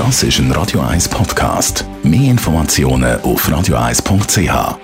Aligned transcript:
Das 0.00 0.22
ist 0.22 0.38
ein 0.38 0.50
Radio 0.52 0.80
1 0.80 1.10
Podcast. 1.10 1.84
Mehr 2.02 2.30
Informationen 2.30 3.20
auf 3.20 3.46
radio1.ch. 3.46 4.78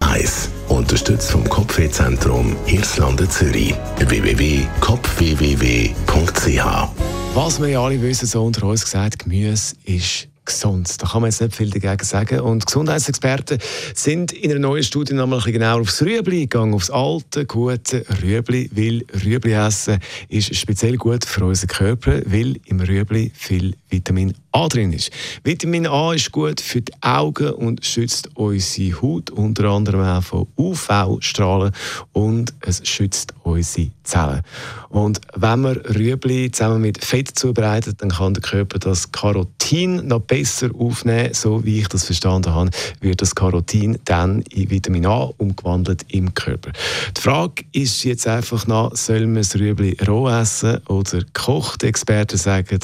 1. 0.00 0.50
Unterstützt 0.68 1.30
vom 1.30 1.48
Kopfwehzentrum 1.48 2.56
Irlande 2.66 3.28
Zürich. 3.28 3.76
www.kopfwww.ch. 3.98 6.88
Was 7.34 7.60
wir 7.60 7.68
ja 7.68 7.80
alle 7.80 8.02
wissen, 8.02 8.26
so 8.26 8.44
unter 8.44 8.66
uns 8.66 8.82
gesagt, 8.82 9.20
Gemüse 9.20 9.76
ist 9.84 10.26
gesund. 10.48 11.00
Da 11.00 11.06
kann 11.06 11.22
man 11.22 11.30
jetzt 11.30 11.40
nicht 11.40 11.54
viel 11.54 11.70
dagegen 11.70 12.04
sagen. 12.04 12.40
Und 12.40 12.66
Gesundheitsexperten 12.66 13.58
sind 13.94 14.32
in 14.32 14.50
einer 14.50 14.60
neuen 14.60 14.82
Studie 14.82 15.14
nochmal 15.14 15.40
ein 15.44 15.52
genauer 15.52 15.82
aufs 15.82 16.02
Rüebli 16.02 16.40
gegangen, 16.40 16.74
aufs 16.74 16.90
alte, 16.90 17.46
gute 17.46 18.04
Rüebli, 18.22 18.70
weil 18.72 19.04
Rüebli 19.24 19.52
essen 19.52 19.98
ist 20.28 20.54
speziell 20.56 20.96
gut 20.96 21.24
für 21.24 21.44
unseren 21.44 21.68
Körper, 21.68 22.20
weil 22.26 22.56
im 22.66 22.80
Rüebli 22.80 23.30
viel 23.34 23.74
Vitamin 23.88 24.34
A 24.52 24.68
drin 24.68 24.92
ist. 24.92 25.10
Vitamin 25.44 25.86
A 25.86 26.12
ist 26.12 26.32
gut 26.32 26.60
für 26.60 26.80
die 26.80 26.92
Augen 27.00 27.50
und 27.50 27.84
schützt 27.84 28.30
unsere 28.34 29.00
Haut, 29.00 29.30
unter 29.30 29.64
anderem 29.70 30.02
auch 30.02 30.22
von 30.22 30.46
UV-Strahlen 30.56 31.72
und 32.12 32.52
es 32.60 32.86
schützt 32.86 33.34
unsere 33.42 33.90
Zellen. 34.04 34.42
Und 34.88 35.20
wenn 35.34 35.60
man 35.60 35.76
Rüebli 35.76 36.50
zusammen 36.50 36.80
mit 36.80 37.04
Fett 37.04 37.38
zubereitet, 37.38 38.00
dann 38.00 38.10
kann 38.10 38.34
der 38.34 38.42
Körper 38.42 38.78
das 38.78 39.12
Carotin 39.12 40.06
noch 40.06 40.20
besser 40.20 40.70
aufnehmen. 40.78 41.34
So 41.34 41.64
wie 41.64 41.80
ich 41.80 41.88
das 41.88 42.04
verstanden 42.04 42.54
habe, 42.54 42.70
wird 43.00 43.20
das 43.20 43.34
Carotin 43.34 43.98
dann 44.04 44.42
in 44.50 44.70
Vitamin 44.70 45.06
A 45.06 45.30
umgewandelt 45.36 46.04
im 46.08 46.32
Körper. 46.34 46.72
Die 47.16 47.20
Frage 47.20 47.64
ist 47.72 48.04
jetzt 48.04 48.26
einfach 48.26 48.66
noch, 48.66 48.96
soll 48.96 49.26
man 49.26 49.36
das 49.36 49.54
Rüebli 49.56 49.96
roh 50.06 50.28
essen 50.28 50.78
oder 50.88 51.22
kocht? 51.32 51.82
Experten 51.82 52.38
sagen, 52.38 52.80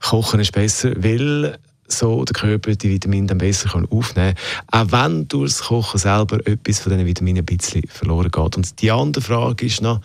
Kochen 0.00 0.40
ist 0.40 0.52
besser, 0.52 0.92
weil 0.96 1.58
so 1.88 2.24
der 2.24 2.34
Körper 2.34 2.74
die 2.74 2.90
Vitamine 2.90 3.26
dann 3.26 3.38
besser 3.38 3.68
kann 3.70 3.86
aufnehmen 3.90 4.34
kann. 4.70 4.88
Auch 4.88 4.92
wenn 4.92 5.28
durch 5.28 5.52
das 5.52 5.62
Kochen 5.62 5.98
selber 5.98 6.38
etwas 6.46 6.80
von 6.80 6.92
diesen 6.92 7.06
Vitaminen 7.06 7.42
ein 7.42 7.46
bisschen 7.46 7.82
verloren 7.88 8.30
geht. 8.30 8.56
Und 8.56 8.80
die 8.80 8.90
andere 8.90 9.22
Frage 9.22 9.66
ist 9.66 9.82
noch, 9.82 10.00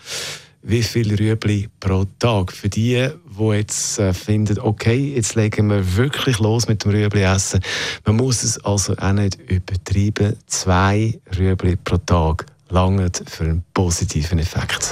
wie 0.64 0.84
viel 0.84 1.16
Rüebli 1.16 1.70
pro 1.80 2.06
Tag? 2.20 2.52
Für 2.52 2.70
die, 2.70 3.10
die 3.40 3.44
jetzt 3.52 3.98
äh, 3.98 4.14
finden, 4.14 4.60
okay, 4.60 5.14
jetzt 5.16 5.34
legen 5.36 5.70
wir 5.70 5.96
wirklich 5.98 6.38
los 6.38 6.68
mit 6.68 6.84
dem 6.84 6.92
Rüebli 6.92 7.24
essen. 7.24 7.62
Man 8.06 8.18
muss 8.18 8.44
es 8.44 8.64
also 8.64 8.96
auch 8.98 9.14
nicht 9.14 9.40
übertreiben. 9.50 10.38
Zwei 10.46 11.20
Rüebli 11.38 11.78
pro 11.78 11.98
Tag 11.98 12.46
langen 12.70 13.12
für 13.26 13.44
einen 13.44 13.64
positiven 13.74 14.38
Effekt. 14.38 14.92